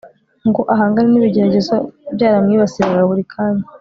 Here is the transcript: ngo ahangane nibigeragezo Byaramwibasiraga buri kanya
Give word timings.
ngo 0.47 0.61
ahangane 0.73 1.07
nibigeragezo 1.09 1.75
Byaramwibasiraga 2.15 3.01
buri 3.09 3.23
kanya 3.31 3.63